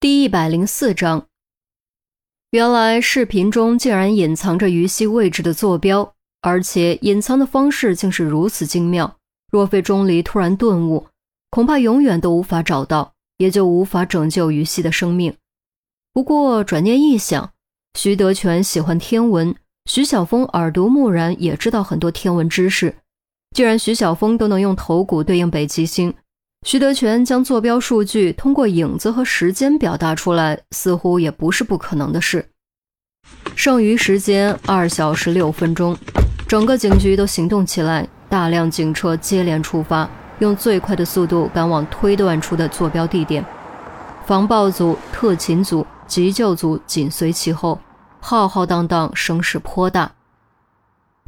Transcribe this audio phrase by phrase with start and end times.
[0.00, 1.26] 第一百零四章，
[2.52, 9.16] 原来视频中竟然隐藏着于西位置的坐标，而且隐藏的方式竟是如此精妙。
[9.50, 11.08] 若非钟离突然顿悟，
[11.50, 15.34] 恐怕永远都无法找到，也就无法拯救于西的生命。
[16.12, 17.52] 不过转念一想，
[17.98, 19.52] 徐德全喜欢天文，
[19.86, 22.98] 徐晓峰耳濡目染，也知道很多天文知识。
[23.50, 26.14] 既然徐晓峰都能用头骨对应北极星。
[26.62, 32.50] 徐德全将坐标数据通过影子和时间表达出来，似乎也不是不可能的事。
[33.54, 35.96] 剩余时间二小时六分钟，
[36.46, 40.08] 整个警局都行动起来，大量警车接连出发，
[40.40, 43.44] 用最快的速度赶往推断出的坐标地点。
[44.26, 47.80] 防暴组、特勤组、急救组紧随其后，
[48.20, 50.12] 浩浩荡荡，声势颇大。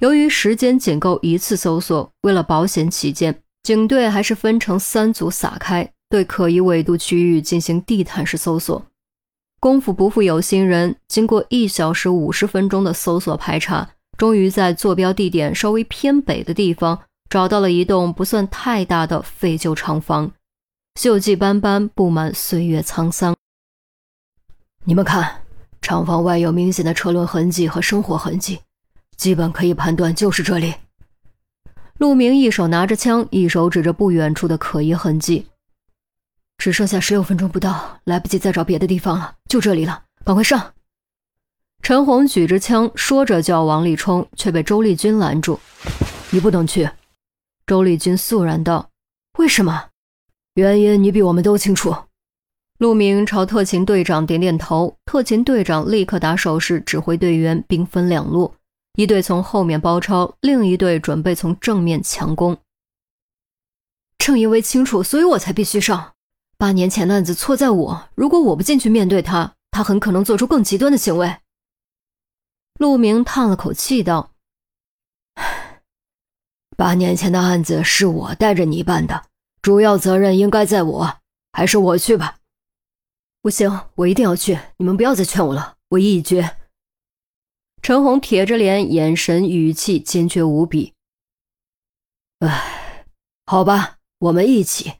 [0.00, 3.42] 由于时间仅够一次搜索，为了保险起见。
[3.62, 8.84] 警队还是分成三组撒开，对可疑纬度区域进行地毯式搜索。
[9.60, 20.32] 功夫不负有心人，经过一小时五十分钟的搜索排查，终于在坐标地点稍微偏北的地方找到了一栋不算太大的废旧厂房，
[20.98, 23.36] 锈迹斑斑，布满岁月沧桑。
[24.86, 25.42] 你们看，
[25.82, 28.60] 厂房外有明显的车轮痕迹和生活痕迹，
[29.18, 30.72] 基本可以判断就是这里。
[32.00, 35.48] 陆明一手拿着枪，一手指着不远处的可疑痕迹。
[36.56, 40.72] 只剩下十六分钟不到，来不及再找别的地方了，就这里了，赶快上！
[41.82, 45.60] 陈红举着枪，说着就要往里冲，却被周丽君拦住
[46.32, 46.88] ：“你不能去。”
[47.68, 48.88] 周丽君肃然道
[49.36, 49.88] ：“为什么？
[50.54, 51.94] 原因你比我们都清楚。”
[52.80, 58.54] 陆明朝特勤队长点点头，特勤队长立刻打手势，指挥队员兵分两路。
[59.00, 62.58] 一队从后面包抄，另一队准备从正面强攻。
[64.18, 66.12] 正因为清楚，所以我才必须上。
[66.58, 71.34] 八年前的案子错在我，如果我不进去面对他，他很可能做出更极端的行为。
[72.78, 74.32] 陆明叹了口气道
[76.76, 79.24] ：“八年前的案子是我带着你办的，
[79.62, 81.16] 主要责任应该在我，
[81.52, 82.36] 还是我去吧。”
[83.40, 84.58] 不行，我一定要去！
[84.76, 86.58] 你们不要再劝我了，我意已决。
[87.82, 90.92] 陈红铁着脸，眼神语气坚决无比。
[92.40, 93.06] 唉，
[93.46, 94.92] 好吧，我们一起。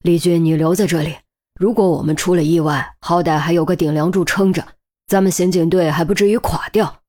[0.00, 1.16] 李军，你留在这里。
[1.60, 4.66] 如果我们出了意外，好歹还有个顶梁柱撑着，
[5.06, 7.02] 咱们刑警队还不至于垮掉。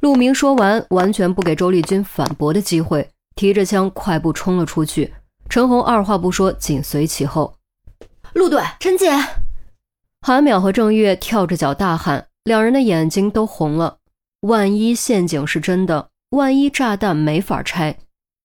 [0.00, 5.12] 陆明说完，完全不给周丽君反驳的机会，提着枪快步冲了出去。
[5.48, 7.56] 陈红二话不说，紧随其后。
[8.34, 9.10] 陆队，陈姐，
[10.20, 12.27] 韩淼和郑月跳着脚大喊。
[12.48, 13.98] 两人的眼睛都红了。
[14.40, 17.98] 万一陷阱是真的，万一炸弹没法拆，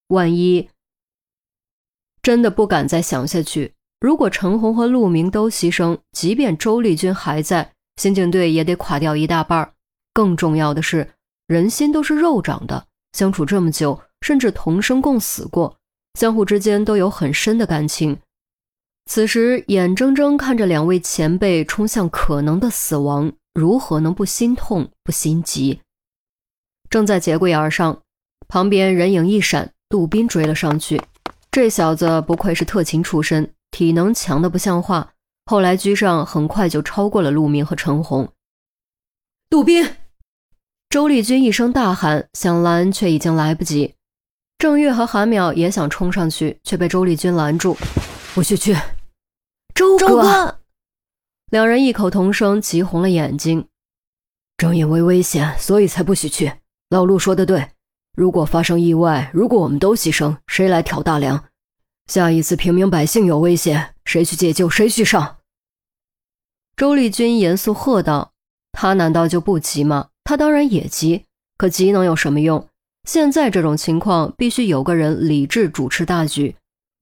[0.09, 0.69] 万一
[2.22, 3.74] 真的不敢再想下去。
[4.02, 9.72] 如果陈红和陆明都牺牲，即便周丽君还在，刑警队也得垮掉一大半。
[10.13, 11.09] 更重要的是，
[11.47, 15.78] 人心都是肉长的，相处这么久，甚至同生共死过，
[16.19, 18.19] 相互之间都有很深的感情。
[19.06, 23.31] 此时眼睁睁看着两位前辈冲向可能的死亡。
[23.53, 25.80] 如何能不心痛不心急？
[26.90, 28.02] 正在节骨眼上，
[28.47, 31.02] 旁边人影一闪，杜宾追了上去。
[31.52, 35.13] 这小子不愧是特勤出身，体能强的不像话。
[35.46, 38.31] 后来居上，很快就超过了陆明和陈红。
[39.50, 39.97] 杜宾，
[40.90, 43.94] 周丽君一声大喊，想拦却已经来不及。
[44.58, 47.78] 郑月和韩淼也想冲上去，却被周丽君拦住。
[48.34, 48.75] 不许去，
[49.75, 50.62] 周哥。
[51.53, 53.68] 两人异口同声，急红了眼睛。
[54.58, 56.52] 正因为危险，所以才不许去。
[56.90, 57.69] 老陆说的对，
[58.16, 61.44] 如果发生意外，如果我们都牺牲，谁来挑大梁？
[62.08, 65.38] 下一次平民百姓有危险，谁去解救，谁去上？
[66.75, 68.31] 周丽君严肃喝道
[68.74, 70.08] ：“他难道就不急吗？
[70.24, 71.25] 他当然也急，
[71.56, 72.68] 可急能有什么用？
[73.08, 76.56] 现在这种情况，必须有个人理智主持大局，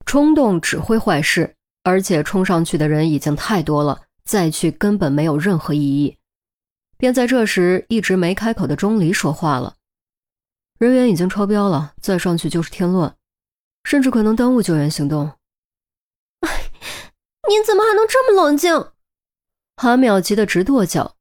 [0.05, 1.55] 冲动只会坏事。
[1.83, 6.17] 而且冲上去的人已经太多了。”再去根本没有任何意义。
[6.97, 9.75] 便在这时，一直没开口的钟离说话了
[10.79, 13.13] ：“人员已经超标了，再上去就是添乱，
[13.83, 15.33] 甚至可能耽误救援行动。”
[16.47, 16.71] 哎，
[17.49, 18.71] 您怎么还能这么冷静？
[19.75, 21.17] 韩淼急得直跺脚。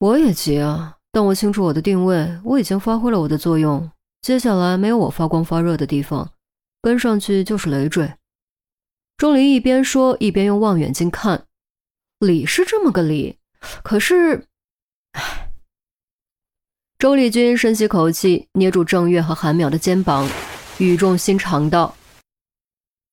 [0.00, 3.88] 我也急啊，但我清楚我的定位，我已经发挥了我的作用，
[4.22, 6.32] 接下来没有我发光发热的地方，
[6.82, 8.12] 跟上去就是累赘。
[9.16, 11.44] 钟离一边说，一边用望远镜看。
[12.20, 13.36] 理是这么个理，
[13.82, 14.44] 可是，
[15.12, 15.50] 唉。
[16.98, 20.28] 周丽君深吸口气，捏住郑月和韩淼的肩膀，
[20.78, 21.94] 语重心长道：“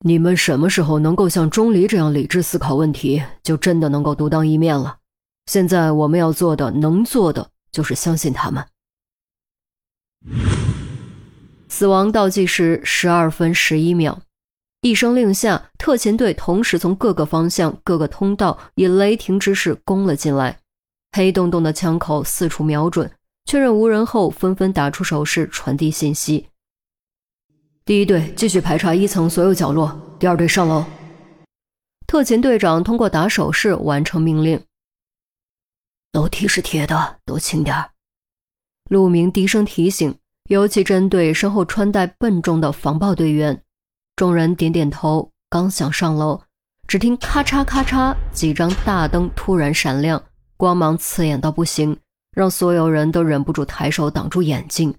[0.04, 4.98] 你们什么时候能够像钟离这样理智思考问题，就真的能够独当一面了。
[5.46, 8.66] 现在我们要做的、能做的，就是相信他们。
[11.69, 14.19] 死亡倒计时十二分十一秒，
[14.86, 20.60] 一声令下，特勤队同时从各个方向、各个通道以雷霆之势攻了进来。
[21.14, 23.12] 黑洞洞的枪口四处瞄准，
[23.46, 26.50] 确认无人后，纷纷打出手势传递信息。
[27.84, 30.00] 第一队继续排查一层所有角落。
[30.20, 30.86] 第二队上楼。
[32.06, 34.64] 特勤队长通过打手势完成命令。
[36.12, 37.76] 楼梯是铁的，都轻点
[38.92, 40.16] 陆明低声提醒，
[40.48, 43.64] 尤其针对身后穿戴笨重的防爆队员。
[44.16, 46.40] 众人点点头，刚想上楼，
[46.88, 50.24] 只听咔嚓咔嚓几张大灯突然闪亮，
[50.56, 51.98] 光芒刺眼到不行，
[52.32, 54.96] 让所有人都忍不住抬手挡住眼睛。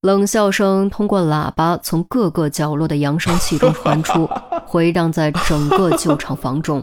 [0.00, 4.26] 冷笑声通过喇叭从各个角落的扬声器中传出，
[4.66, 6.82] 回荡在整个旧厂房中。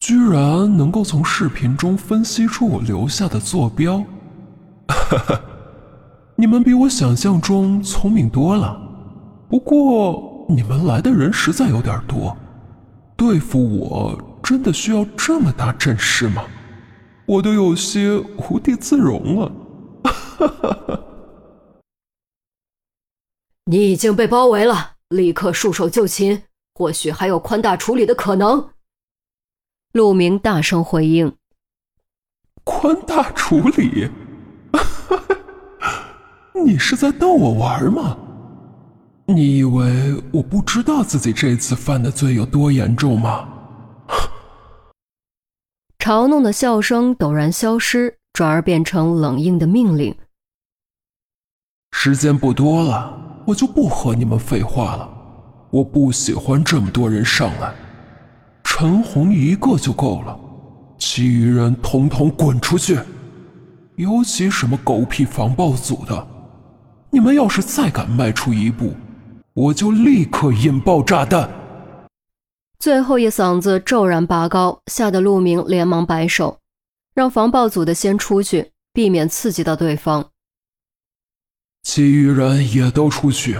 [0.00, 3.98] 居然能够从视频中分析出我留下的坐标，
[4.88, 5.40] 哈哈，
[6.34, 8.83] 你们比我想象中聪明多了。
[9.54, 12.36] 不过你们来的人实在有点多，
[13.16, 16.42] 对付我真的需要这么大阵势吗？
[17.24, 19.52] 我都有些无地自容了。
[20.02, 21.00] 哈哈哈。
[23.66, 26.42] 你已经被包围了，立刻束手就擒，
[26.74, 28.70] 或许还有宽大处理的可能。
[29.92, 31.32] 陆明大声回应
[32.64, 34.10] ：“宽大处理？
[36.66, 38.18] 你是在逗我玩吗？
[39.26, 43.48] 你以为我不知道自己这次犯的罪有多严重吗？”
[45.98, 50.14] 嘲弄的笑声陡然消失，转而变成冷硬的命令
[51.92, 55.06] ：“时间不多了。”我就不和你们废话了，
[55.68, 57.74] 我不喜欢这么多人上来，
[58.62, 60.34] 陈红一个就够了，
[60.96, 62.98] 其余人统统滚出去，
[63.96, 66.26] 尤其什么狗屁防暴组的，
[67.10, 68.94] 你们要是再敢迈出一步，
[69.54, 71.48] 我就立刻引爆炸弹。
[72.80, 76.58] 最后一嗓子骤然拔高，吓得陆明连忙摆手，
[77.14, 80.28] 让防爆组的先出去，避免刺激到对方。
[81.84, 83.56] 其余人也都出去，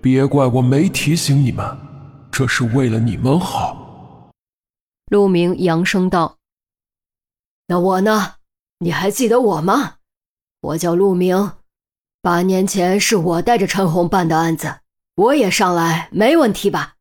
[0.00, 1.76] 别怪我没提醒你们，
[2.30, 4.30] 这是为了你们好。
[5.08, 6.36] 陆明扬声道
[7.66, 8.34] ：“那我呢？
[8.78, 9.94] 你还记得我吗？
[10.60, 11.52] 我叫陆明，
[12.22, 14.76] 八年前是我带着陈红办的案子，
[15.16, 16.94] 我也上来，没问题吧？”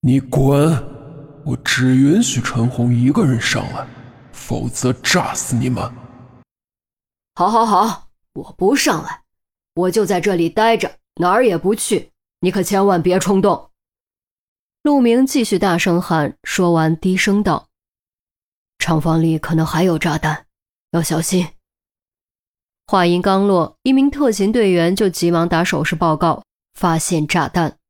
[0.00, 0.70] 你滚！
[1.44, 3.86] 我只允许陈红一个人上来，
[4.32, 5.82] 否则炸死你们！
[7.34, 9.22] 好，好，好，我不上来。
[9.74, 12.12] 我就在这里待着，哪儿也不去。
[12.40, 13.70] 你可千万别冲动。
[14.82, 17.68] 陆明继续大声喊，说完低声道
[18.78, 20.46] ：“厂房里可能还有炸弹，
[20.90, 21.48] 要小心。”
[22.86, 26.42] 话音刚落，一名特勤队员就急忙打手势报告，
[26.72, 27.81] 发现炸弹。